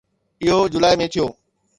[0.47, 1.25] اهو جولاء ۾ ٿيو